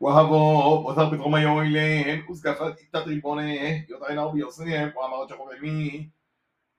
[0.00, 6.10] وهبوا وثبت غميه إليهم وزكفت إتت ربونه يطعنه بيصيهم وأمر جحر عمي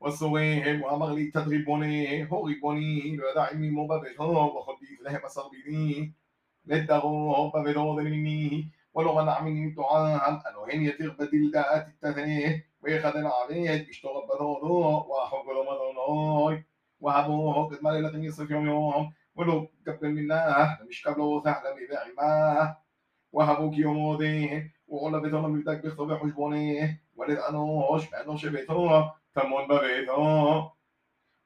[0.00, 5.48] وصوهم وأمر لي إتت ربونه هو ربوني לא ידע עמי מובה וזהוב וכל דבריהם בשר
[5.48, 6.10] ביני
[6.66, 14.26] לדרוב ולעוד מיני ولو منع مني طعام ألوهين يتير بديل دات التثنيه ويخد العريض بشتغل
[14.28, 16.64] بدونه وأحب له مدونه
[17.00, 22.02] وهبوه قد ما ليلة يصف يوم يوم ولو قبل منه مش قبله سهلا ببيع
[23.32, 30.70] وهبوك يوم دين وعلى بيتنا مبدك بخطب حجبونه ولد أنوش بأنوش بيته تمون ببيته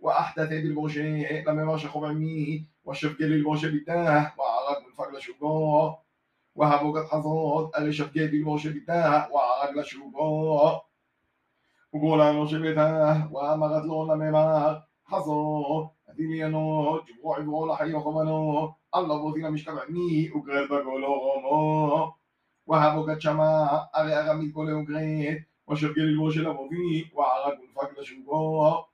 [0.01, 5.93] وأحدث بالبوشي لم يمرش خب عمي وشفك للبوشي بتاه وعرق من فقل شقو
[6.55, 10.81] وهبوك الحظوظ أغي شفك بالبوشي بتاه وعرق لشقو
[11.93, 17.93] وقول أنوش بتاه وأمرت له لم يمر حظو أدينيانو جبوع بولا حي
[18.97, 22.13] الله بوثينا مشكب عمي وقرد بقولو غمو
[22.67, 23.49] وهبو قد شما
[23.97, 28.85] أغي أغمي كولي وقريد وشبقي للبوش لبوثي وعرق ونفق لشوقو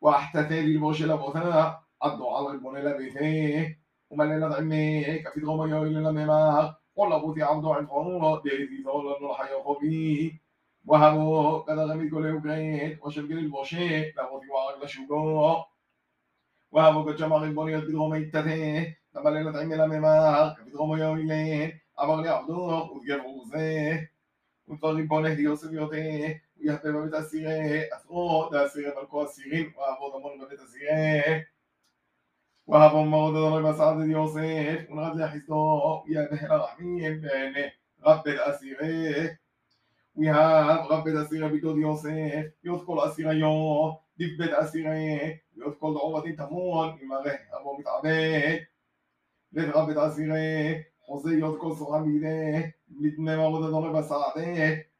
[0.00, 3.76] واحتثي للبوش لبوثا عدو على البوني لبيثي
[4.10, 10.40] وملينا دعمي كفيد غمو يوي للممار والله بوثي عبدو عفو ديزي زولن الحي وخبي
[10.86, 15.62] وهبو قد غمي كولي وقريد وشبقي للبوشي لبوثي وعرق لشوقو
[16.71, 22.21] وهبو قد شما غيبوني يدقو ميتته لما ليلة عمي لممار كفيد غمو يوي لين אמר
[22.21, 23.97] לי עבדו ותגרו זה
[24.67, 25.97] ודברים בו נהדי יוסף יודע
[26.57, 31.43] ויחפה בבית אסירי עשרות לאסירי מלכו אסירים ועבוד המון בבית אסירי
[32.67, 37.71] وهب موضع ضرب سعد يوسف ونغد لحسه يا بهل رحمين بين
[38.05, 39.37] رب الأسيرة
[40.15, 44.93] ويهاب رب الأسيرة بدود يوسف يذكر أسيرة يوم دب بيت أسيرة
[45.57, 48.65] يذكر دعوة تمون إماره أبو متعبد
[49.51, 54.41] بيت رب الأسيرة חוזה להיות כל סורה מידי, מתנה מעבוד אדוני בסעדה,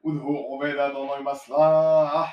[0.05, 2.27] ודהו עובד אדוני בסלח.